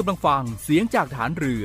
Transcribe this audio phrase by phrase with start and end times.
[0.00, 1.64] กำลังฟังเสียงจากฐานเรือ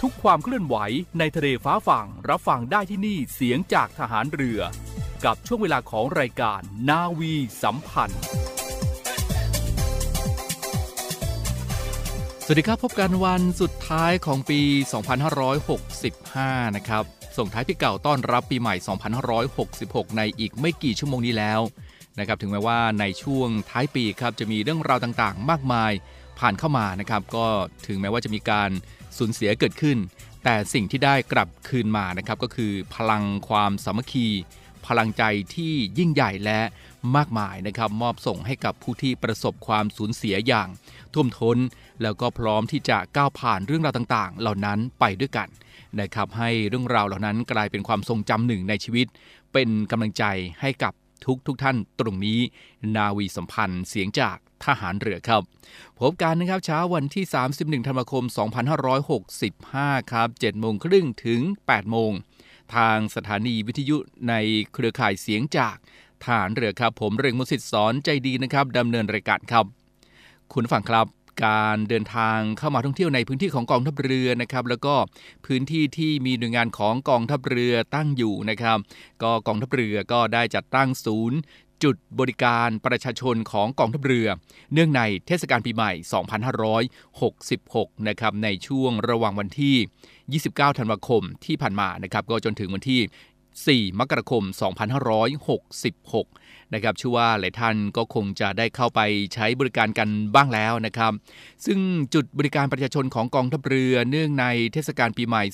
[0.00, 0.76] ทุกความเคลื่อนไหว
[1.18, 4.60] ในทะเลฟ้าฝั่งรับฟังได้ที่นี่เสียงจากทหารเรือ
[5.24, 8.22] กับช่วงเวลาของรายการนาวีสัมพันธ์
[12.44, 14.60] สวัสดีครับพบกันวันสุดท้ายของปี
[15.88, 17.04] 2565 นะครับ
[17.36, 18.74] ส่งท้ายปีเก่าต้อนรับปีใหม่
[19.46, 21.60] 2566 ในอีกไม่กี่ชั่วโมงนี้แล้ว
[22.18, 25.92] นะครับถึงแม้ว่าในช่วงท้ายปีครับจะมีเรื่องราวต่างๆ มากมาย
[26.38, 27.46] ผ่านเข้ามานะครับ ก็
[27.86, 28.70] ถึงแม้ว่าจะมีการ
[29.18, 29.98] สูญเสียเกิดขึ้น
[30.44, 34.28] แต่สิ่งที่ได้กลับคืนมานะครับก็คือพลังความสามัคคี
[34.86, 35.22] พลังใจ
[35.54, 36.60] ที่ยิ่งใหญ่และ
[37.16, 40.68] มากมายนะครับ มอบส่งให้กับผู้ที่ประสบความสูญเสียอย่าง
[41.14, 41.56] ท่วมท้น
[42.02, 45.48] แล้วก็พร้อมที่จะก้าวผ่านเรื่องราวต่างๆ เหล่านั้นไปด้วยกัน
[46.00, 49.06] นะครับให้เรื่องราวเหล่านั้นกลายเป็นความทรงจำหนึ่งในชีวิต
[49.52, 50.24] เป็นกำลังใจ
[50.60, 50.92] ให้กับ
[51.26, 52.40] ทุกทุกท่านตรงนี้
[52.96, 55.42] นาวีสัมพันธ์เสียงจาก ทหารเรือครับ
[56.00, 57.24] พบกันนะครับเช้าวันที่
[57.54, 58.24] 31 ธันวาคม
[59.38, 62.12] 2565 ครับ7โมงครึ่งถึง 8 โมง
[62.74, 63.96] ทางสถานีวิทยุ
[64.28, 64.34] ใน
[64.72, 65.76] เครือข่ายเสียงจาก
[66.24, 69.64] ทหารเรือครับ ผมเริงมุสิตสอนใจดีนะครับดำเนินรายการครับ
[70.52, 71.06] คุณฟังครับ
[71.46, 74.94] การเดินทางเข้ามาท่องเที่ยวในพื้นที่ของกองทัพเรือนะครับ แล้วก็
[75.46, 78.78] พื้นที่ที่มีหน่วยงานของกองทัพเรือตั้งอยู่นะครับ
[79.22, 81.38] ก็กองทัพเรือก็ได้จัดตั้งศูนย์
[81.84, 84.28] จุดบริการประชาชนของกองทัพเรือ
[84.72, 85.92] เนื่องในเทศกาลปีใหม่
[87.14, 94.42] 2566 นะครับ ในช่วงระหว่างวันที่ 29 ธันวาคมที่ผ่านมานะครับ ก็จนถึงวันที่ 4 มกราคม
[95.38, 99.00] 2566 นะครับชื่อว่าหลายท่านก็คงจะได้เข้าไป
[99.34, 101.12] ใช้บริการกันบ้างแล้วนะครับ
[101.66, 101.78] ซึ่ง
[102.14, 105.44] จุดบริการประชาชนของกองทัพเรือ เนื่องในเทศกาลปีใหม่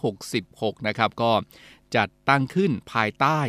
[0.00, 1.32] 2566 นะครับ ก็
[1.96, 3.40] จัดตั้งขึ้นภายใต้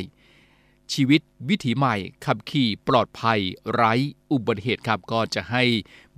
[0.93, 1.95] ชีวิตวิถีใหม่
[2.25, 3.39] ขับขี่ปลอดภัย
[3.73, 3.93] ไร้
[4.31, 5.63] อุบัติเหตุครับก็จะให้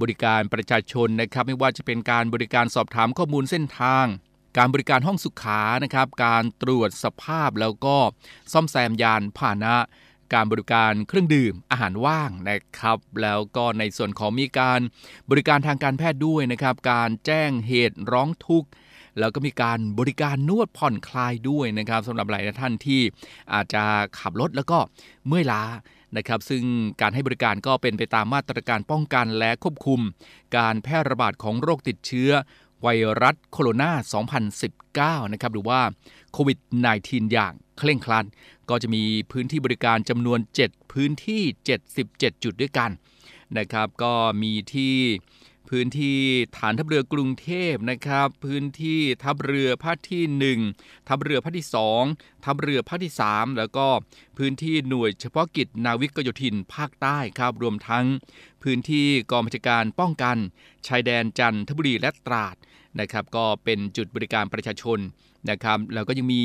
[0.01, 4.05] บริการประชาชนนะครับ ไม่ว่าจะเป็นการบริการสอบถามข้อมูลเส้นทาง
[4.57, 7.97] การบริการห้องสุขานะครับ การตรวจสภาพแล้วก็
[8.53, 9.75] ซ่อมแซมยานพาหนะ
[10.33, 14.79] การบริการเครื่องดื่มอาหารว่างนะครับ แล้วก็ในส่วนของมีการ
[15.29, 18.69] บริการทางการแพทย์ด้วยนะครับ การแจ้งเหตุร้องทุกข์
[19.19, 23.01] แล้วก็มีการบริการนวดผ่อนคลายด้วยนะครับสำหรับหลายท่านที่
[23.53, 23.83] อาจจะ
[24.19, 24.77] ขับรถแล้วก็
[25.27, 25.63] เมื่อยล้า
[26.17, 26.63] นะครับซึ่ง
[27.01, 29.99] การให้บริการก็เป็นไปตามมาตรการป้องกันและควบคุม
[30.57, 32.31] การแพร่ระบาดของโรคติดเชื้อ
[32.81, 32.87] ไว
[33.21, 33.91] รัสโคโรนา
[35.21, 35.81] 2019 นะครับหรือว่า
[36.33, 36.57] โควิด
[36.95, 38.25] -19 อย่างเคร่งครัด
[38.69, 41.41] ก็จะมีพื้นที่บริการจำนวน 7 พื้นที่
[41.93, 42.91] 77 จุดด้วยกัน
[43.57, 44.13] นะครับก็
[44.43, 44.95] มีที่
[45.75, 46.19] พื้นที่
[46.57, 51.67] ฐานทัพเรือกรุงเทพนะครับ พื้นที่ทัพเรือภาคที่ 1 ทัพเรือภาคที่
[52.05, 53.87] 2 ทัพเรือภาคที่ 3 แล้วก็
[54.37, 58.05] พื้นที่หน่วยเฉพาะกิจนาวิกโยธินภาคใต้ครับรวมทั้ง
[58.63, 60.37] พื้นที่กองบัญชาการป้องกัน
[60.87, 62.55] ชายแดนจันทบุรีและตราด
[62.99, 64.99] นะครับ ก็เป็นจุดบริการประชาชน
[65.49, 66.43] นะครับแล้วก็ยังมี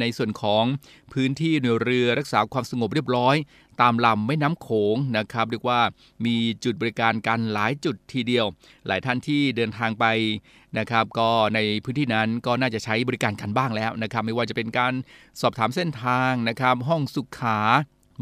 [0.00, 0.64] ในส่วนของ
[1.12, 3.36] พื้นที่หน่วยเรือรักษาความสงบเรียบร้อย
[3.82, 5.80] ตามลำแม่น้ำโขงนะครับเรียกว่า
[6.26, 8.46] มีจุดบริการกันหลายจุดทีเดียว
[8.86, 10.04] หลายท่านที่เดินทางไป
[10.78, 14.92] นะครับก็ในพื้นที่นั้นก็น่าจะใช้บริการกันบ้างแล้วนะครับ ไม่ว่าจะเป็นการ
[15.40, 17.58] สอบถามเส้นทางนะครับ ห้องสุขา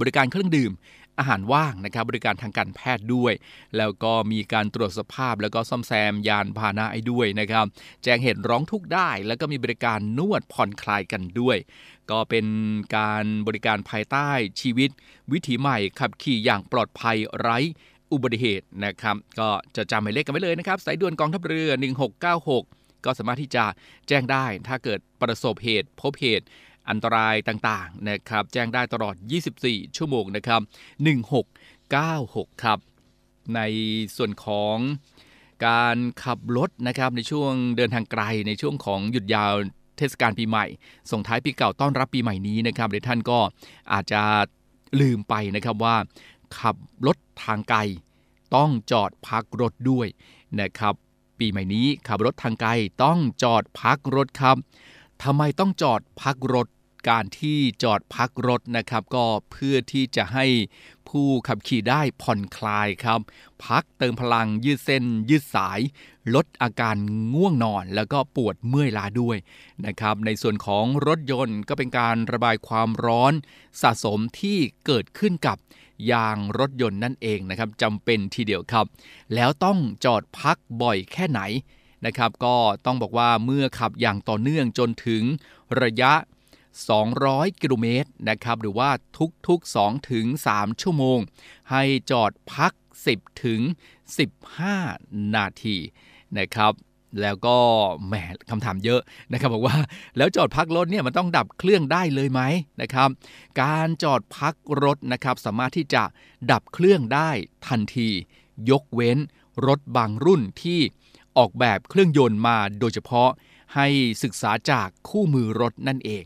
[0.00, 0.72] บริการเครื่องดื่ม
[1.18, 3.32] อาหารว่างนะครับบริการทางการแพทย์ด้วย
[3.76, 7.64] แล้วก็มีการตรวจสภาพแล้วก็ซ่อมแซมยานพาหนะให้ด้วยนะครับ
[8.02, 11.56] แจ้งเหตุร้องทุกข์ได้ แล้วก็มีบริการนวดผ่อนคลายกันด้วย
[12.10, 12.46] ก็เป็น
[12.96, 14.30] การบริการภายใต้
[14.60, 14.90] ชีวิต
[15.32, 17.58] วิถีใหม่ขับขี่อย่างปลอดภัยไร้
[18.12, 21.70] อุบัติเหตุนะครับก็จะจำหมายเลขกันไว้เลยนะครับสายด่วนกองทัพเรือ
[22.36, 23.64] 1696 ก็สามารถที่จะ
[24.08, 26.46] แจ้งได้ถ้าเกิดประสบเหตุ พบเหตุ
[26.88, 29.14] อันตรายต่างๆนะครับ แจ้งได้ตลอด
[29.56, 30.60] 24 ชั่วโมงนะครับ
[31.82, 32.78] 1696 ครับ
[33.54, 33.60] ใน
[34.16, 34.76] ส่วนของ
[35.66, 39.54] การขับรถนะครับในช่วงเดินทางไกลในช่วงของหยุดยาว
[39.96, 40.66] เทศกาลปีใหม่
[41.10, 43.38] ส่งท้ายปีเก่าต้อนรับปีใหม่นี้นะครับหลายท่านก็
[43.92, 44.22] อาจจะ
[45.00, 45.96] ลืมไปนะครับว่า
[46.58, 46.76] ขับ
[47.06, 47.78] รถทางไกล
[48.54, 50.06] ต้องจอดพักรถด้วย
[50.60, 50.94] นะครับ
[51.38, 52.70] ปีใหม่นี้ขับรถทางไกล
[53.04, 54.56] ต้องจอดพักรถครับ
[55.22, 56.66] ทำไมต้องจอดพักรถ
[57.08, 60.46] การที่จอดพักรถนะครับ ก็เพื่อที่จะให้
[61.08, 63.20] ผู้ขับขี่ได้ผ่อนคลายครับ
[63.64, 65.80] พักเติมพลังยืดเส้นยืดสาย
[66.34, 66.96] ลดอาการ
[67.34, 69.36] ง่วงนอนแล้วก็ปวดเมื่อยล้าด้วย
[69.86, 73.32] นะครับ ในส่วนของรถยนต์ก็เป็นการระบายความร้อน
[73.82, 75.58] สะสมที่เกิดขึ้นกับ
[76.12, 78.86] ยางรถยนต์นั่นเองนะครับจำเป็นทีเดียวครับ
[79.34, 81.40] แล้วต้องจอดพักบ่อยแค่ไหน
[82.06, 82.56] นะครับ ก็
[82.86, 85.22] ต้องบอกว่าเมื่อขับอย่างต่อเนื่องจนถึง
[85.82, 86.12] ระยะ
[86.82, 88.90] 200 กิโลเมตรนะครับหรือว่า
[89.48, 91.18] ทุกๆ 2 ถึง 3 ชั่วโมง
[91.70, 92.72] ให้จอดพัก
[93.08, 93.60] 10 ถึง
[94.46, 95.76] 15 นาที
[96.38, 96.72] นะครับ
[97.22, 97.56] แล้วก็
[98.06, 98.14] แหม
[98.50, 99.00] คำถามเยอะ
[99.32, 99.76] นะครับบอกว่า
[100.16, 102.40] แล้วจอดพักรถเนี่ยมันต้องดับเครื่องได้เลยไหม
[102.82, 103.08] นะครับ
[103.62, 104.54] การจอดพัก
[104.84, 106.02] รถนะครับสามารถที่จะ
[106.50, 107.30] ดับเครื่องได้
[107.68, 108.08] ทันที
[108.70, 109.18] ยกเว้น
[109.66, 110.80] รถบางรุ่นที่
[111.38, 113.30] ออกแบบเครื่องยนต์มาโดยเฉพาะ
[113.74, 113.86] ให้
[114.22, 116.24] ศึกษาจากคู่มือรถนั่นเอง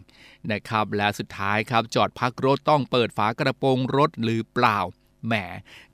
[0.53, 4.79] นะครับ และสุดท้ายครับจอดพักรถต้องเปิดฝากระโปรงรถหรือเปล่า
[5.27, 5.35] แหม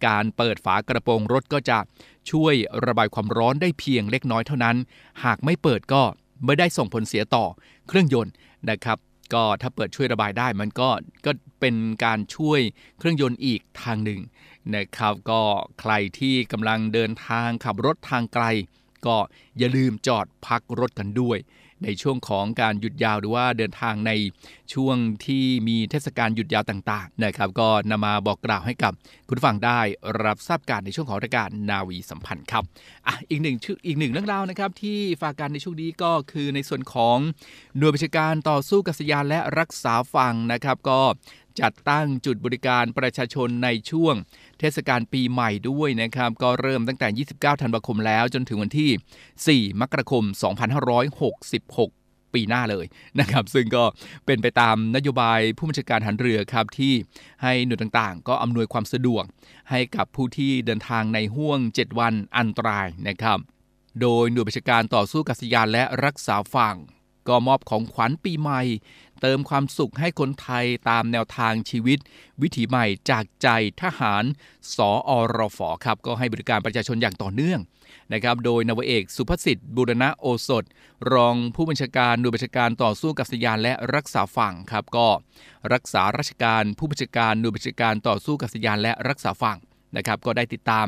[0.06, 1.78] การเปิดฝากระโปรงรถก็จะ
[2.30, 2.54] ช่วย
[2.86, 4.76] ระบายความร้อนได้เพียงเล็กน้อยเท่านั้น
[5.24, 6.02] หากไม่เปิดก็
[6.44, 7.44] ไม่ได้ส่งผลเสียต่อ
[7.88, 8.32] เครื่องยนต์
[8.70, 8.98] นะครับ
[9.34, 10.88] ก็ถ้าเปิดช่วยระบายได้มันก็
[11.24, 11.74] ก็เป็น
[12.04, 12.60] การช่วย
[12.98, 14.20] เครื่องยนต์อีกทางหนึ่ง
[14.74, 15.40] นะครับ ก็
[15.80, 18.44] ใครที่กำลังเดินทางขับรถทางไกล
[19.06, 19.16] ก็
[19.58, 21.38] อย่าลืมจอดพักรถกันด้วย
[21.84, 24.12] ในช่วงของการหยุดยาวหรือว่าเดินทางใน
[24.74, 28.92] ช่วงที่มีเทศกาลหยุดยาวต่างๆนะครับ ก็นำมาบอกกล่าวให้กับ
[29.28, 29.80] คุณฟังได้
[30.24, 32.64] รับทราบการในช่วงของรายการนาวีสัมพันธ์ครับ
[33.06, 37.18] อะอีกหนึ่งชื่ออีกหนึ่งเรื่องราวนะครับที่ฝากกันในช่วงนี้ก็คือในส่วนของ
[37.76, 41.00] หน่วยบัญชาการต่อสู้กับสยานและรักษาฝั่งนะครับก็
[41.60, 44.14] จัดตั้งจุดบริการประชาชนในช่วง
[44.64, 50.34] ทศกาลปีใหม่ด้วยนะครับ ก็เริ่มตั้งแต่ 29 ธันวาคมแล้วจนถึงวันที่ 4 มกราคม 2566
[52.34, 52.86] ปีหน้าเลย
[53.20, 53.84] นะครับซึ่งก็
[54.26, 56.92] เป็นไปตามนโยบายผู้บัญชาการหันเรือครับที่
[57.42, 59.24] ให้หน่วยต่างๆ ก็อำนวยความสะดวก
[59.70, 63.38] ให้กับผู้ที่เดินทางในห่วง 7 วันอันตรายนะครับ
[64.00, 66.76] โดยหน่วยบัญชาการต่อสู้กับสยานและรักษาฝั่ง
[67.28, 68.62] ก็มอบของขวัญปีใหม่
[69.20, 71.98] เติมความสุขให้คนไทยตามแนวทางชีวิต
[72.42, 73.48] วิถีใหม่จากใจ
[73.82, 74.24] ทหาร
[74.76, 77.60] สออรฟครับ ก็ให้บริการประชาชนอย่างต่อเนื่อง
[78.12, 80.64] นะครับโดยนวเอกสุภสิทธิ์บุรณะโอสถ
[81.12, 85.08] รองผู้บัญชาการหน่วยบัญชาการต่อสู้กับสยานและรักษาฝั่งครับก็
[85.72, 89.58] รักษาราชการผู้บัญชาการหน่วยบัญชาการต่อสู้กับสยานและรักษาฝั่ง
[89.96, 90.86] นะครับก็ได้ติดตาม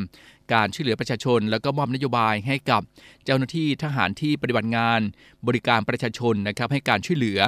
[0.53, 2.83] การช่วยเหลือประชาชน แล้วก็มอบนโยบายให้กับ
[3.25, 5.01] เจ้าหน้าที่ทหารที่ปฏิบัติงาน
[5.47, 7.39] บริการประชาชนนะครับให้การช่วยเหลือ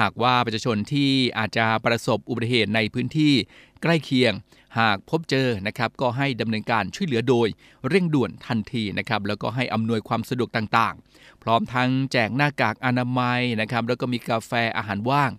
[0.00, 3.32] หากว่าประชาชนที่อาจจะประสบอุบัติเหตุในพื้นที่
[3.82, 4.32] ใกล้เคียง
[4.78, 7.48] หากพบเจอนะครับก็ให้ดำเนินการช่วยเหลือโดย
[7.88, 15.30] เร่งด่วนทันทีนะครับแล้วก็ให้อำนวยความสะดวกต่างๆ พร้อมทั้งแจกหน้ากากอนามัยนะครับแล้วก็มีกาแฟอาหารว่าง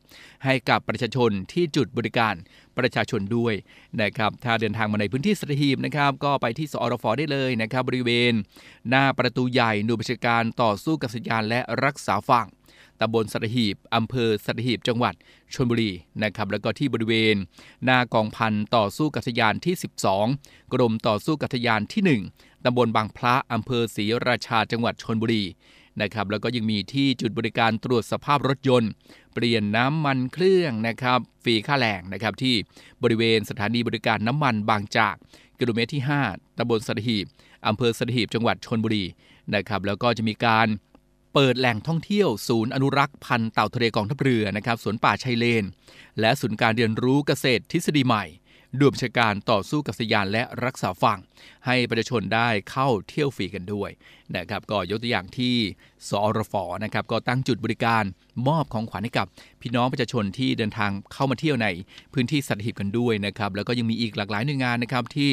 [0.45, 2.35] ให้กับประชาชนที่จุดบริการ
[2.77, 3.53] ประชาชนด้วย
[4.01, 8.33] นะครับถ้าเดินทางมาในพื้นที่สตหีบนะครับก็ไปที่สอรฟได้เลยนะครับบริเวณ
[8.89, 12.47] หน้าประตูใหญ่หน่วยบัญชาการต่อสู้กับสัญญาณและรักษาฝั่ง
[13.01, 15.13] ตำบลสัตหีบอำเภอสัตหีบจังหวัด
[15.53, 15.91] ชลบุรี
[16.23, 17.35] นะครับแล้วก็ที่บริเวณ
[17.85, 19.75] หน้ากองพันต่อสู้กัตยานที่
[20.23, 25.43] 12 กรมต่อสู้กัตยานที่ 1ตำบลบางพระอำเภอศรีราชาจังหวัดชลบุรี
[26.01, 28.91] นะครับแล้วก็ยังมีที่จุดบริการตรวจสภาพรถยนต์
[29.33, 32.55] เปลี่ยนน้ำมันเครื่องนะครับฟรีค่าแรงนะครับที่
[33.03, 35.15] บริเวณสถานีบริการน้ำมันบางจาก
[35.59, 37.25] กิโลเมตรที่ 5ตำบลสัตหีบ
[37.67, 39.03] อำเภอสัตหีบจังหวัดชลบุรี
[39.55, 40.67] นะครับแล้วก็จะมีการ
[41.37, 45.65] เปิดแหล่งท่องเที่ยวศูนย์อนุรักษ์พันธุ์เต่าทะเลกองทัพเรือนะครับสวนป่าชายเลน
[46.19, 48.25] และศูนย์การเรียนรู้เกษตรทฤษฎีใหม่
[48.79, 51.20] ด่วนบัญชาการต่อสู้กับสยานและรักษาฝั่ง
[51.65, 53.89] ให้ประชาชนได้เข้าเที่ยวฟรีกันด้วย
[54.36, 55.55] นะครับก็ยกตัวอย่างที่
[56.10, 58.03] สอรฟอนะครับก็ตั้งจุดบริการ
[58.48, 59.27] มอบของขวัญให้กับ
[59.62, 61.67] พี่น้องประชาชนที่เดินทางเข้ามาเที่ยวใน
[62.13, 65.32] พื้นที่สัตหีบกันด้วยนะครับแล้วก็ยังมีอีกหลากหลายหน่วยงานนะครับที่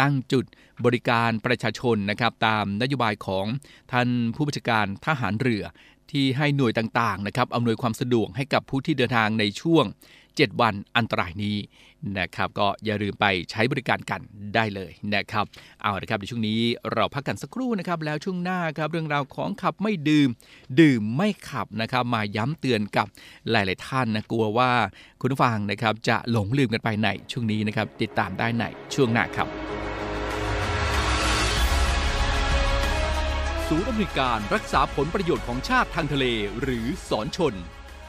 [0.00, 0.44] ตั้งจุด
[0.84, 3.46] บริการประชาชนนะครับตามนโยบายของ
[3.92, 5.64] ท่านผู้บัญชาการทหารเรือ
[6.10, 9.84] ที่ให้หน่วยต่างๆนะครับอำนวยความสะดวกให้กับผู้ที่เดินทางในช่วง
[10.38, 11.56] 7 วันอันตรายนี้
[12.18, 14.20] นะครับก็อย่าลืมไปใช้บริการกัน
[14.54, 15.44] ได้เลยนะครับ
[15.82, 16.60] เอาละครับในช่วงนี้
[16.92, 20.28] เราพักกันสักครู่นะครับแล้วช่วงหน้าครับเรื่องราวของขับไม่ดื่ม
[20.80, 23.06] ดื่มไม่ขับนะครับมาย้ำเตือนกับ
[23.50, 24.70] หลาย ๆ ท่านนะกลัวว่า
[25.20, 29.48] คุณผู้ฟังนะครับจะหลงลืมกันไปในช่วงนี้นะครับติดตามได้ในช่วงหน้าครับ
[33.68, 36.24] ศูนย์อำนวยการรักษาผลประโยชน์ของชาติทางทะเล
[36.62, 37.54] หรือสอนชน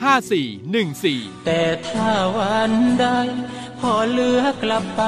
[0.00, 3.06] 5414 แต่ถ้าวันใด
[3.80, 5.02] พอเหลือกลับไป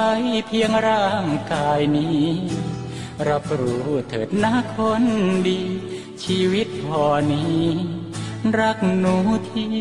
[0.46, 2.26] เพียงร่างกายนี้
[3.28, 5.04] รับรู้เถิดนะคน
[5.48, 5.60] ดี
[6.24, 7.62] ชีวิตพอนี้
[8.58, 9.16] รักหนู
[9.50, 9.72] ที่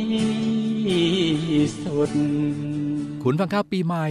[1.83, 2.11] สุด
[3.23, 4.07] คุณฟังครับปีใหม่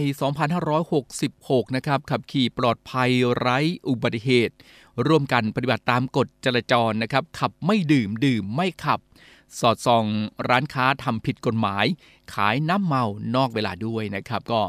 [0.81, 4.55] 2566 นะครับ ขับขี่ปลอดภัยไร้อุบัติเหตุ
[5.07, 8.99] ร่วมกันปฏิบัติตามกฎจราจรนะครับ ขับไม่ดื่มดื่มไม่ขับ
[9.59, 10.05] สอดส่อง
[10.49, 11.85] ร้านค้าทำผิดกฎหมาย
[12.33, 13.05] ขายน้ำเมา
[13.35, 14.61] นอกเวลาด้วยนะครับ ก็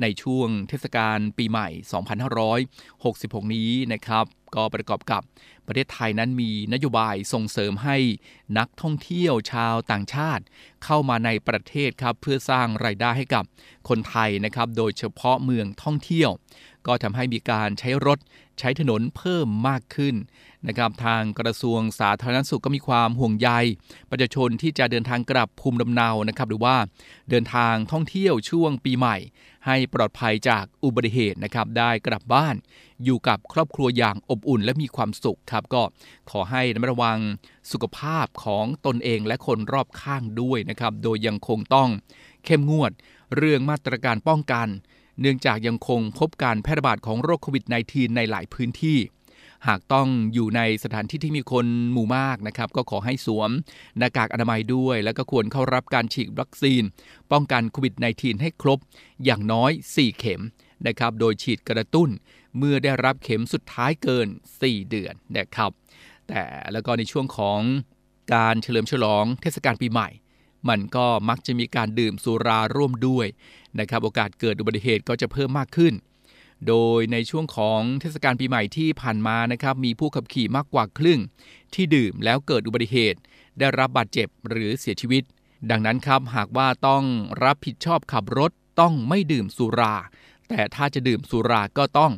[0.00, 1.68] ในช่วงเทศกาลปีใหม่
[3.00, 5.22] 2566 นี้นะครับ ก็ประกอบกับ
[5.66, 7.96] ประเทศไทยนั้นมีนโยบายส่งเสริมให้
[8.58, 10.44] นักท่องเที่ยวชาวต่างชาติ
[10.84, 13.44] เข้ามาในประเทศครับเพื่อสร้างรายได้ให้กับ
[13.88, 16.30] คนไทยนะครับ โดยเฉพาะเมืองท่องเที่ยว
[16.86, 18.18] ก็ทำให้มีการใช้รถ
[18.60, 20.14] ใช้ถนนเพิ่มมากขึ้น
[20.68, 23.50] นะครับทางกระทรวงสาธารณสุขก็มีความห่วงใย
[24.10, 26.76] ประชาชนที่จะเดินทางกลับภูมิลำเนานะครับ หรือว่า
[27.30, 29.16] เดินทางท่องเที่ยวช่วงปีใหม่
[29.66, 32.54] ให้ปลอดภัยจากอุบัติเหตุนะครับ ได้กลับบ้าน
[33.04, 35.82] อยู่กับครอบครัวอย่างอบอุ่นและมีความสุขครับ ก็
[36.30, 37.18] ขอให้ระมัดระวัง
[37.72, 41.88] สุขภาพของตนเองและคนรอบข้างด้วยนะครับ โดยยังคงต้อง
[42.44, 42.92] เข้มงวด
[43.36, 44.68] เรื่องมาตรการป้องกัน
[45.20, 48.98] เนื่องจากยังคงพบการแพร่ระบาดของโรคโควิด -19 ในหลายพื้นที่
[49.68, 53.50] หากต้องอยู่ในสถานที่ที่มีคนหมู่มากนะครับ ก็ขอให้สวม
[53.98, 56.82] หน้ากากอนามัยด้วย แล้วก็ควรเข้ารับการฉีดวัคซีน
[57.32, 58.78] ป้องกันโควิด -19 ให้ครบ
[59.24, 60.42] อย่างน้อย 4 เข็ม
[60.86, 62.10] นะครับ โดยฉีดกระตุ้น
[62.58, 64.28] เมื่อได้รับเข็มสุดท้ายเกิน
[64.60, 65.70] 4 เดือนนะครับ
[66.28, 67.60] แต่แล้วก็ในช่วงของ
[68.34, 70.08] การเฉลิมฉลองเทศกาลปีใหม่
[70.68, 73.26] มันก็มักจะมีการดื่มสุราร่วมด้วย
[73.78, 75.94] นะครับโอกาสเกิดอุบัติเหตุก็จะเพิ่มมากขึ้น
[76.68, 81.20] โดยในช่วงของเทศกาลปีใหม่ที่ผ่านมานะครับมีผู้ขับขี่มากกว่าครึ่ง
[81.74, 83.18] ที่ดื่มแล้วเกิดอุบัติเหตุ
[83.58, 85.22] ได้รับบาดเจ็บหรือเสียชีวิต
[85.70, 87.04] ดังนั้นครับหากว่าต้อง
[87.44, 89.94] รับผิดชอบขับรถต้องไม่ดื่มสุรา
[90.48, 92.12] แต่ถ้าจะดื่มสุราก็ต้อง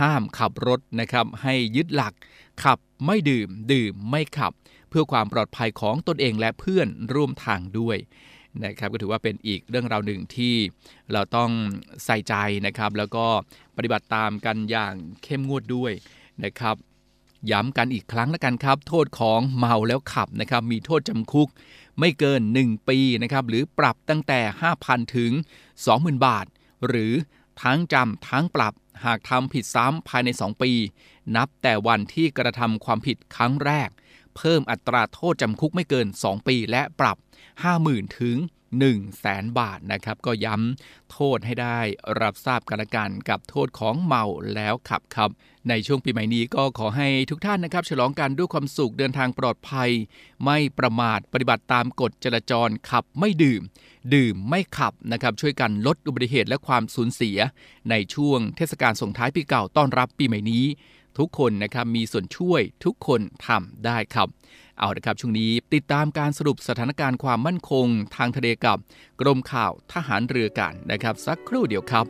[0.00, 2.14] ห้ามขับรถนะครับให้ยึดหลัก
[2.62, 4.52] ขับไม่ดื่มดื่มไม่ขับ
[4.88, 7.96] เพื่อความปลอดภัยของตนเองและเพื่อนร่วมทางด้วย
[8.64, 10.54] นะครับก็ถือว่าเป็นอีกเรื่องราวหนึ่งที่
[11.12, 11.50] เราต้อง
[12.04, 12.34] ใส่ใจ
[12.66, 13.26] นะครับ แล้วก็
[13.76, 15.92] ปฏิบัติตามกันอย่างเข้มงวดด้วย
[16.44, 16.76] นะครับ
[17.50, 21.48] ย้ำกันอีกครั้งแล้วกันครับ โทษของเมาแล้วขับนะครับ มีโทษจำคุก
[21.98, 24.40] ไม่เกิน 1 ปีนะครับ หรือปรับตั้งแต่
[24.78, 25.32] 5,000 ถึง
[25.78, 26.46] 20,000 บาท
[26.86, 27.12] หรือ
[27.62, 30.72] ทั้งจำทั้งปรับหากทำผิดซ้ำภายใน 2 ปี
[31.36, 33.88] นับแต่วันที่กระทำความผิดครั้งแรก
[34.36, 37.16] เพิ่มอัตราโทษจำคุกไม่เกิน 2 ปีและปรับ
[37.66, 38.36] 50,000 ถึง
[38.78, 41.78] 1 0 0 0 0แสนบาทนะครับ ก็ย้ำโทษให้ได้
[42.20, 45.30] รับทราบกันละกันกับโทษของเมาแล้วขับครับ
[45.68, 49.90] ในช่วงปีใหม่นี้ก็ขอให้ทุกท่านนะครับ ฉลองกันด้วยความสุขเดินทางปลอดภัย
[50.44, 53.62] ไม่ประมาทปฏิบัติตามกฎจราจรขับไม่ดื่ม
[54.14, 57.38] ดื่มไม่ขับนะครับ ช่วยกันลดอุบัติเหตุและความสูญเสีย
[57.90, 60.64] ในช่วงเทศกาลส่งท้ายปีเก่าต้อนรับปีใหม่นี้
[61.18, 64.28] ทุกคนนะครับมีส่วนช่วยทุกคนทำได้ครับ
[64.78, 67.86] เอาละครับช่วงนี้ติดตามการสรุปสถานการณ์ความมั่นคง
[68.16, 68.78] ทางทะเลกับ
[69.20, 72.06] กรมข่าวทหารเรือกันนะครับ สักครู่เดียวครับ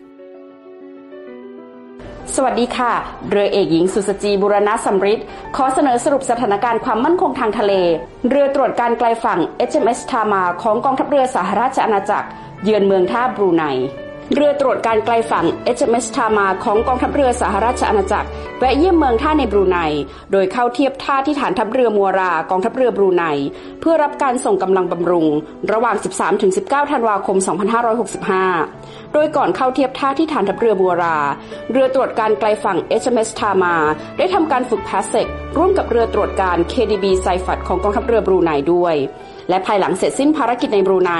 [2.34, 2.92] สวัสดีค่ะ
[3.30, 5.20] เรือเอกหญิงสุสจีบุรณะสำริด
[5.56, 7.72] ขอเสนอสรุปสถานการณ์ความมั่นคงทางทะเล
[8.28, 12.28] เรือตรวจการไกลฝั่ง HMS Tama ของกองทัพเรือสหราชอาณาจักร
[12.64, 13.64] เยือนเมืองท่าบรูไน
[14.34, 19.78] เรือตรวจการไกลฝั่ง HMS Tamar ของกองทัพเรือสหราชอาณาจักรแวะเยี่ยมเมืองท่าในบรูไน
[20.32, 23.24] โดยเข้าเทียบท่าที่ฐานทัพเรือมัวรากองทัพเรือบรูไน
[23.80, 25.26] เพื่อรับการส่งกำลังบำรุง
[25.72, 25.96] ระหว่าง
[26.44, 27.36] 13-19 ธันวาคม
[28.24, 31.18] 2565 โดยก่อนเข้าเทียบท่าที่ฐานทัพเรือมัวรา
[31.72, 33.74] เรือตรวจการไกลฝั่ง HMS Tamar
[34.18, 38.96] ได้ทำการฝึก PASSEX ร่วมกับเรือตรวจการ KDB ไซฟัดของกองทัพเรือบรูไนด้วย
[39.48, 41.12] และภายหลังเสร็จสิ้นภารกิจในบรูไน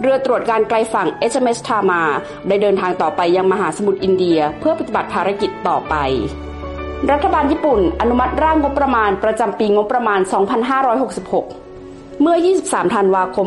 [0.00, 2.02] เรือตรวจการไกลฝั่ง HMS Tama
[2.48, 5.94] ได้เดินทางต่อไปยังมหาสมุทรอินเดีย เพื่อปฏิบัติภารกิจต่อไป
[7.10, 11.65] รัฐบาลญี่ปุ่น อนุมัติร่างงบประมาณประจำปีงบประมาณ 2566
[12.22, 13.46] เมื่อ 23 ธันวาคม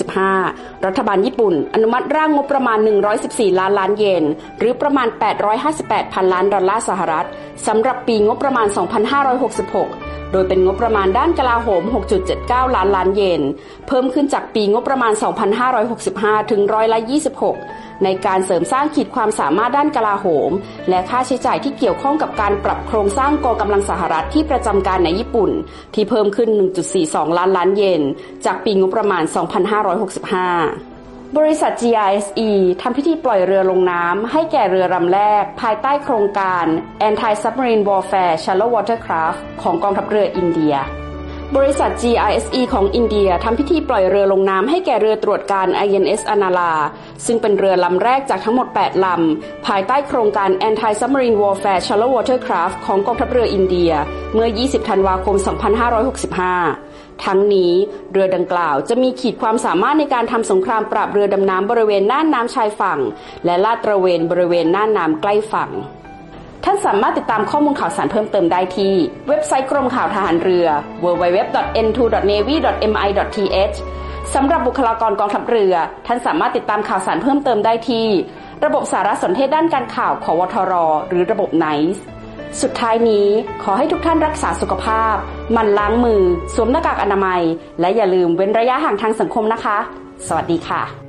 [0.00, 2.78] 2565 รัฐบาลญี่ปุ่น อนุมัติร่างงบประมาณ
[3.18, 4.24] 114 ล้านล้านเยน
[4.58, 5.08] หรือประมาณ
[5.60, 7.26] 858 พันล้านดอลลาร์สหรัฐ
[7.66, 8.66] สำหรับปีงบประมาณ
[9.30, 11.82] 2566 โดยเป็นงบประมาณด้านกลาโหม
[12.30, 13.42] 6.79 ล้านล้านเยน
[13.88, 15.12] เพิ่มขึ้นจากปีงบประมาณ
[15.82, 16.98] 2565 ถึงร้อยละ
[17.50, 20.50] 26ในการเสริมสร้างขีดความสามารถด้านกลาโหม
[20.88, 25.50] และค่าใช้จ่ายที่เกี่ยวข้องกับการปรับโครงสร้างกองกำลังสหรัฐที่ประจำการในญี่ปุ่น
[25.94, 26.48] ที่เพิ่มขึ้น
[26.94, 28.02] 1.42 ล้านล้านเยน
[28.44, 29.34] จากปีงบประมาณ 2565
[31.38, 36.64] บริษัท GISE ทำพิธีปล่อยเรือลงน้ำให้แก่เรือลำแรก ภายใต้โครงการ
[37.08, 40.76] Anti-Submarine Warfare Shallow Watercraft ของกองทัพเรืออินเดีย
[41.56, 46.72] บริษัท GISE ของอินเดียทำพิธีปล่อยเรือลงน้ำให้แก่เรือตรวจการ INS อนาลา
[47.26, 53.92] ซึ่งเป็นเรือลำแรกจากทั้งหมด 8 ลำ ภายใต้โครงการ Anti-Submarine Warfare Shallow Watercraft ของกองทัพเรืออินเดีย
[54.34, 55.36] เมื่อ 20 ธันวาคม
[56.50, 57.72] 2565 ทั้งนี้
[58.12, 63.00] เรือดังกล่าวจะมีขีดความสามารถในการทำสงครามปราบเรือดำน้ำบริเวณน่านน้ำชายฝั่ง
[63.44, 65.70] และลาดตระเวนบริเวณน่านน้ำใกล้ฝั่ง
[66.64, 68.94] ท่านสามารถติดตามข้อมูลข่าวสารเพิ่มเติมได้ที่
[69.28, 70.66] เว็บไซต์กรมข่าวทหารเรือ
[71.04, 73.76] www.n2.navy.mi.th
[74.34, 75.74] สำหรับบุคลากรกองทัพเรือ
[76.06, 78.06] ท่านสามารถติดตามข่าวสารเพิ่มเติมได้ที่
[78.64, 80.72] ระบบสารสนเทศด้านการข่าวขวทร
[81.08, 81.98] หรือระบบ NICE
[82.62, 83.28] สุดท้ายนี้
[83.62, 85.14] ขอให้ทุกท่านรักษาสุขภาพ
[85.56, 86.22] มันล้างมือ
[86.54, 87.42] สวมหน้ากากอนามัย
[87.80, 89.78] และอย่าลืมเว้นระยะห่างทางสังคมนะคะ
[90.26, 91.03] สวัสดีค่ะ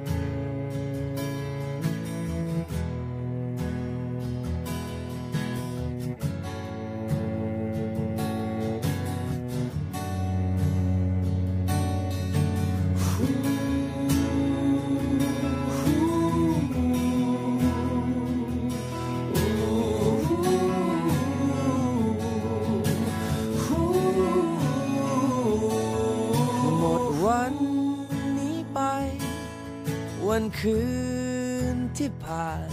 [30.70, 30.86] คื
[31.76, 32.70] นที่ผ่าน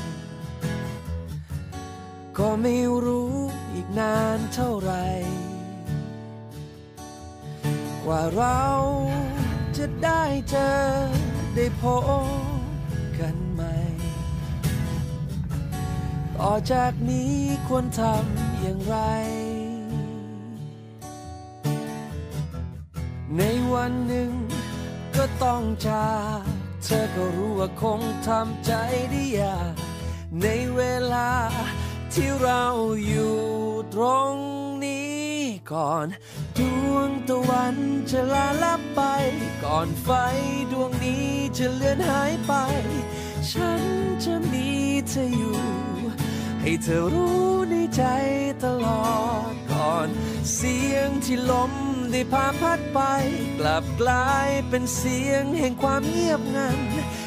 [2.38, 2.74] ก็ไม่
[3.05, 3.35] รู้
[3.72, 4.92] อีกนานเท่าไร
[8.05, 8.62] กว่าเรา
[9.76, 10.74] จะได้เจอ
[11.55, 12.02] ได้พบ
[13.18, 13.76] กันใหม่
[16.37, 17.35] ต่อจากนี้
[17.68, 18.96] ควรทำอย่างไร
[23.37, 24.31] ในวันหนึ่ง
[25.16, 26.52] ก็ต้องจาก
[27.00, 28.72] อก็รู้ว่าคงทำใจ
[29.11, 29.74] ได้ยาก
[30.42, 30.81] ในเว
[31.12, 31.31] ลา
[32.12, 32.64] ที่เรา
[33.09, 33.38] อยู่
[33.94, 34.35] ตรง
[34.85, 35.33] นี้
[35.72, 36.07] ก่อน
[36.59, 36.61] ด
[36.92, 37.76] วงตะวัน
[38.11, 39.02] จะลาลับไป
[39.64, 40.09] ก่อนไฟ
[40.72, 41.26] ดวงนี้
[41.59, 42.52] จะเลือนหายไป
[43.50, 43.83] ฉัน
[44.24, 44.68] จะมี
[45.09, 45.61] เธออยู่
[46.61, 48.02] ให้เธอรู้ในใจ
[48.64, 49.07] ตลอ
[49.52, 50.09] ดก่อน
[50.55, 51.72] เสียงที่ลม
[52.12, 53.01] ได้พาพัดไป
[53.59, 56.79] กลับกลายเป็นเสียงแห่งความเงียบงัน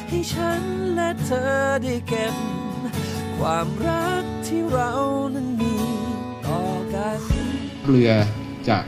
[0.08, 0.62] ให้ฉัน
[0.94, 2.34] และเธอได้เก็บ
[3.38, 4.92] ความรักที่เรา
[5.34, 5.74] นั้นมี
[6.46, 6.62] ต่อ
[6.94, 7.20] กัน
[7.86, 8.12] เรือ
[8.68, 8.78] จะ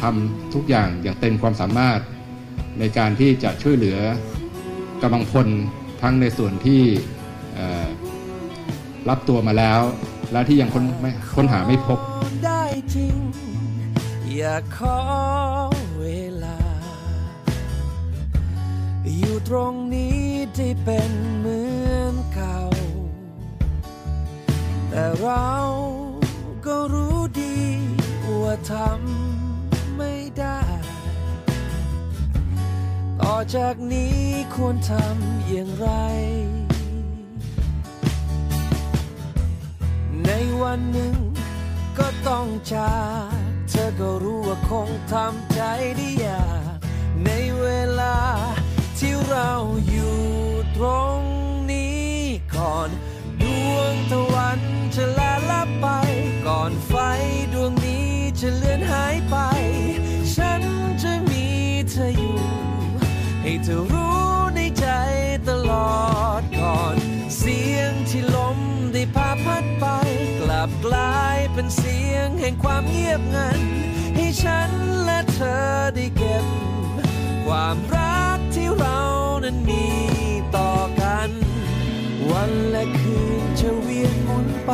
[0.00, 2.00] ทำทุกอย่างอย่างเต็มความสามารถ
[2.78, 3.98] ในการที่จะช่วยเหลือ
[5.02, 5.48] กำลังพล
[6.02, 6.82] ทั้งในส่วนที่
[9.08, 9.80] รับตัวมาแล้ว
[10.32, 10.70] และที่ยัง
[11.34, 11.98] ค้นหาไม่พบ
[12.44, 12.62] ได้
[12.94, 13.16] จริง
[14.40, 15.00] อยากขอ
[16.00, 16.06] เว
[16.44, 16.58] ลา
[19.16, 20.20] อยู่ตรงนี้
[20.54, 21.60] ได้เป็นเหมื
[21.92, 22.60] อนเก่า
[24.88, 25.48] แต่เรา
[26.66, 27.58] ก็รู้ดี
[28.40, 30.60] ว่าทำไม่ได้
[33.20, 34.18] ต่อจากนี้
[34.54, 35.88] ควรทำอย่างไร
[40.24, 40.30] ใน
[40.62, 41.14] วันหนึ่ง
[41.98, 42.94] ก็ต้องจา
[43.36, 43.37] ก
[43.70, 45.60] เธอก็รู้ว่าคงทำใจ
[45.96, 46.78] ได้ยาก
[47.24, 47.66] ในเว
[48.00, 48.18] ลา
[48.98, 49.50] ที่เรา
[49.88, 50.18] อยู่
[50.76, 51.20] ตรง
[51.70, 52.12] นี้
[52.54, 52.88] ก่อน
[53.42, 54.60] ดวงตะวัน
[54.94, 55.86] จะลาลับไป
[56.46, 56.94] ก่อนไฟ
[57.52, 58.08] ดวงนี้
[58.40, 59.36] จะเลือนหายไป
[60.34, 60.62] ฉัน
[61.02, 61.46] จะมี
[61.90, 62.38] เธออยู่
[63.42, 64.18] ให้เธอรู้
[64.54, 64.86] ในใจ
[65.48, 65.98] ตลอ
[66.40, 66.96] ดก่อน
[67.36, 68.58] เสียงที่ลม
[68.98, 69.86] ได้พาพัดไป
[70.40, 73.60] กลับกลายเป็นเสียงแห่งความเงียบงัน
[74.14, 74.70] ให้ฉัน
[75.04, 76.46] และเธอได้เก็บ
[77.46, 79.02] ความรักที่เรา
[79.44, 79.86] นั้นมี
[80.56, 81.30] ต่อกัน
[82.30, 84.72] วันและคืนจะเวียนหมุนไป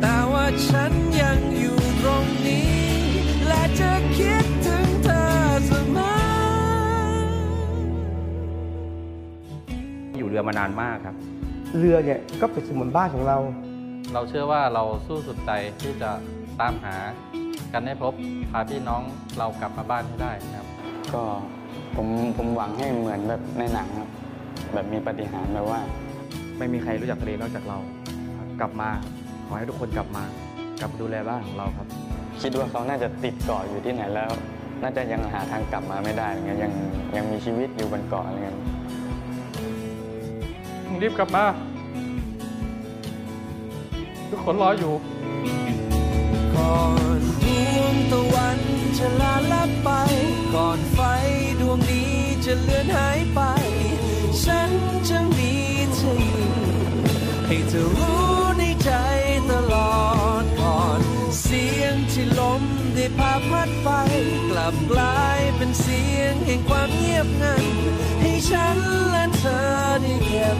[0.00, 2.76] แต่ว่าฉันยังอยู่ตรงนี้
[3.46, 5.26] และจะคิดถึงเธอ
[5.66, 6.12] เสมอ
[10.18, 11.16] อยู่เรือมานานมากครับ
[11.78, 13.38] เรือเนี่ยก็เป็นเสมือนบ้านของเรา
[14.12, 16.10] เราเชื่อว่าเราสู้สุดใจที่จะ
[16.60, 16.94] ตามหา
[17.72, 18.12] กันให้พบ
[18.50, 19.02] พาพี่น้อง
[19.38, 20.68] เรากลับมาบ้านให้ได้ครับ
[21.14, 21.22] ก็
[21.96, 22.06] ผม
[22.36, 24.08] ผมหวังให้เหมือนแบบในหนังครับ
[24.74, 25.80] แบบมีปาฏิหารย์แบบว่า
[26.58, 27.78] ไม่มีใครรู้จักทะเลนอกจากเรา
[28.38, 28.88] ครับกลับมา
[29.46, 30.24] ขอให้ทุกคนกลับมา
[30.80, 31.88] กลับมาดูแลบ้านของเราครับ
[32.42, 34.30] คิดว่าเขาน่าจะติดเกาะอยู่ที่ไหนแล้ว
[34.82, 36.72] น่าจะยังหาทางกลับมาไม่ได้อะไรเงี้ยยัง
[37.16, 38.58] ยังมีชีวิตอยู่บนเกาะอะไรเงี้ย
[40.92, 41.46] งรีบกลับมา
[44.30, 44.94] ทุกคนรออยู่
[46.54, 46.78] ก่อ
[47.18, 47.44] นด
[47.76, 48.58] วงตะวัน
[48.98, 49.90] จะลาลับไป
[50.54, 51.00] ก่อนไฟ
[51.60, 52.12] ดวงนี้
[52.44, 53.40] จะเลือนหายไป
[54.44, 54.70] ฉัน
[55.08, 55.52] จะมี
[55.94, 56.52] เธออยู่
[57.46, 58.22] ให้เธอรู้
[58.58, 58.90] ในใจ
[59.50, 59.94] ตลอ
[60.42, 61.00] ดก่อน
[61.42, 62.62] เสียงที่ลม
[62.94, 63.88] ได้พาพัดไป
[64.50, 67.64] กลับกลายเป็นเสียงแห่งความเงียบงัน
[68.20, 68.76] ให้ฉัน
[69.10, 69.66] และเธอ
[70.02, 70.58] ได้เก็บ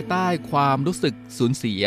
[0.00, 1.82] ายใต้ความรู้สึกสูญเสีย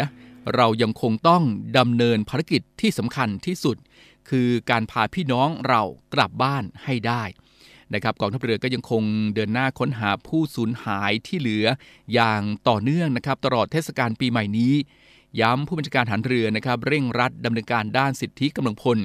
[0.55, 1.43] เรายังคงต้อง
[1.77, 3.77] ดำเนินภารกิจที่สำคัญที่สุด
[4.29, 5.81] คือการพาพี่น้องเรา
[6.13, 7.23] กลับบ้านให้ได้
[7.93, 9.03] นะครับกองทัพเรือก็ยังคง
[9.35, 11.65] เดินหน้าค้นหาผู้สูญหายที่เหลือ
[12.13, 14.73] อย่างต่อเนื่องนะครับตลอดเทศกาลปีใหม่นี้
[15.41, 18.97] ย้ำผู้บัญชาการฐานเรือนะครับเร่งรัดดำเนินการด้านสิทธิกำลังพล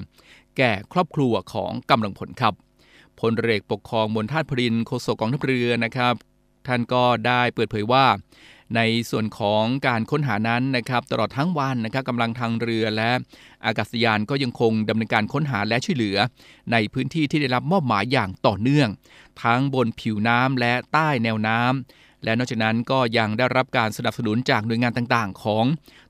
[0.56, 2.54] แก่ครอบครัวของกำลังพลครับ
[3.20, 6.14] พลเรือเอกปกครองมนทาตพรินโฆษกกองทัพเรือนะครับ
[6.66, 8.06] ท่านก็ได้เปิดเผยว่า
[8.76, 13.10] ในส่วนของการค้นหานั้นนะครับตลอดทั้งวันนะครับกำลังทางเรือและ
[13.64, 16.16] อากาศยานก็ยังคงดำเนินการค้นหาและช่วยเหลือ
[16.72, 18.88] ในพื้นที่ที่ได้รับมอบหมายอย่างต่อเนื่อง
[19.42, 25.64] ทั้งบนผิวน้ำและใต้แนวน้ำและนอกจากนั้นก็ยังได้รับการสนับสนุนจากหน่วยงานต่างๆ ของ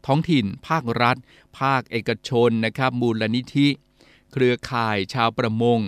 [0.07, 1.17] ท้องถิ่น ภาครัฐ
[1.61, 3.69] ภาคเอกชนนะครับมูลนิธิ
[4.33, 5.81] เครือข่ายชาวประมง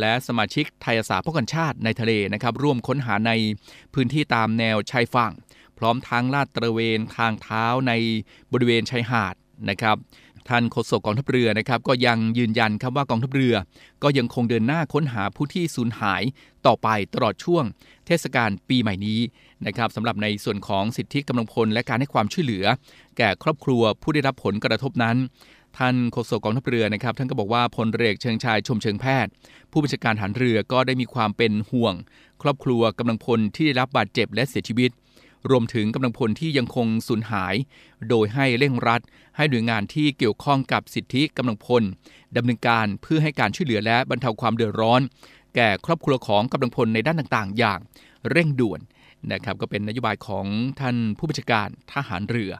[0.00, 3.32] และสมาชิกไทยอาสาป้องกันชาติในทะเลนะครับร่วมค้นหาใน
[3.94, 5.32] พื้นที่ตามแนวชายฝั่ง
[5.82, 7.92] ร้อมทั้งลาดตระเวนทางเท้าใน
[8.52, 9.34] บริเวณชายหาด
[9.70, 9.96] นะครับ
[10.48, 13.54] ท่านโฆษกกองทัพเรือนะครับก็ยังยืนยันครับว่ากองทัพเรือ
[14.02, 16.22] ก็ยังคงเดินหน้าค้นหาผู้ที่สูญหาย
[16.66, 17.64] ต่อไปตลอดช่วง
[18.06, 19.20] เทศกาลปีใหม่นี้
[19.66, 22.64] นะครับสำหรับในส่วนของสิทธิกำลังพลและการให้ความช่วยเหลือ
[23.16, 25.16] แก่ครอบครัวผู้ได้รับผลกระทบนั้น
[25.78, 29.30] ท่านโฆษกกองทัพเรือนะครับท่านก็บอกว่าพลเรือเชิงชายชมเชิงแพทย์
[29.70, 31.94] ผู้บัญชาการฐานเรือก็ได้มีความเป็นห่วง
[32.42, 34.90] ครอบครัวกำลังพลที่ได้รับบาดเจ็บและเสียชีวิต
[35.50, 37.54] รวมถึงกำลังพลที่ยังคงสูญหาย
[38.08, 39.00] โดยให้เร่งรัด
[39.36, 41.82] ให้หน่วยงานที่เกี่ยวข้องกับสิทธิกำลังพล
[42.36, 45.00] ดำเนินการเพื่อให้การช่วยเหลือและบรรเทาความเดือดร้อน
[45.56, 47.78] แก่ครอบครัวของกำลังพลในด้านต่างๆ อย่าง
[48.30, 48.80] เร่งด่วน
[49.32, 50.46] นะครับก็เป็นนโยบายของ
[50.80, 52.52] ท่านผู้บัญชาการทหารเรือ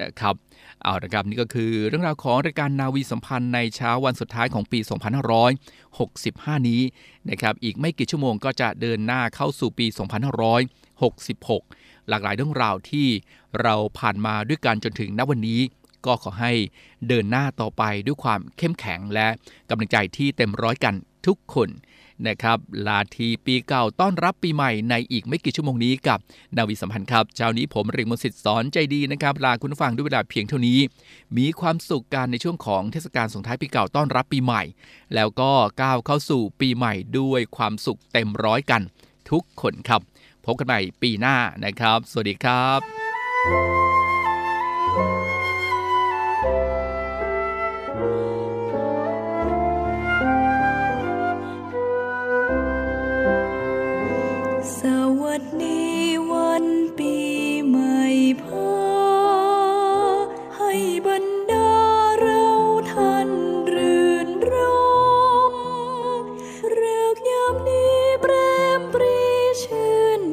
[0.00, 0.34] นะครับ
[0.82, 4.78] เอาละครับนี่ก็คือเรื่องราวของรายการนาวีสัมพันธ์ในเช้าวันสุดท้ายของปี
[5.74, 6.80] 2565 นี้
[7.30, 9.86] นะครับอีกไม่กี่ชั่วโมงก็จะเดินหน้าเข้าสู่ปี
[10.56, 13.08] 2566 หลากหลายเรื่องราวที่
[13.62, 15.60] เราผ่านมาด้วยกันจนถึงณวันนี้
[16.06, 16.52] ก็ขอให้
[17.08, 19.28] เดินหน้าต่อไปด้วยความเข้มแข็งและ
[19.68, 20.94] กำลังใจที่เต็มร้อยกัน
[21.26, 21.68] ทุกคน
[22.28, 26.18] นะครับลาทีปีเก่าต้อนรับปีใหม่ในอีกไม่กี่ชั่วโมงนี้กับ
[26.56, 30.78] นาวีสัมพันธ์ครับเช้านี้ผมเริงมนสิทธิ์สอนใจดีนะครับลาคุณฟังด้วยเวลาเพียงเท่านี้
[31.36, 34.62] มีความสุขกันในช่วงของเทศกาลส่งท้ายปีเก่าต้อนรับปีใหม่
[35.14, 35.50] แล้วก็
[35.82, 38.82] ก้าวเข้าสู่ปีใหม่ด้วยความสุขเต็มร้อยกัน
[39.30, 40.00] ทุกคนครับ
[40.46, 44.15] พบกันใหม่ปีหน้านะครับ สวัสดีครับ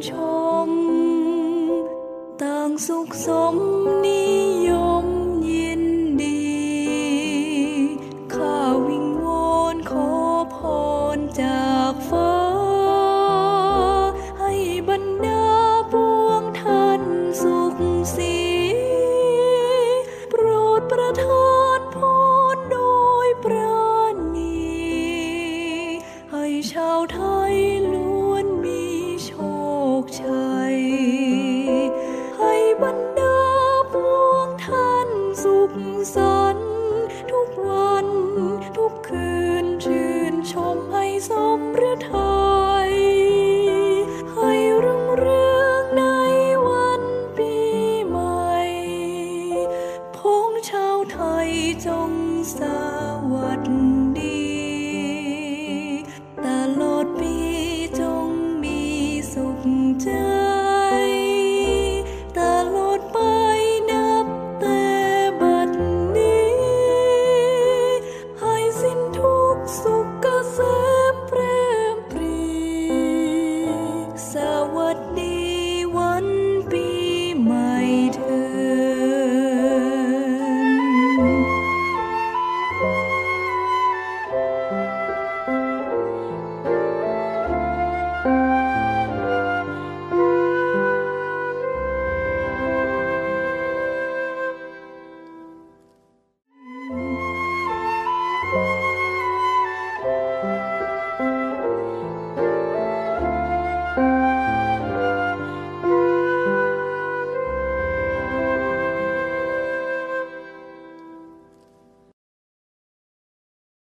[0.06, 0.14] ชื่นช
[0.68, 0.70] ม
[2.42, 3.56] ต่างสุขสม
[4.04, 4.23] นิ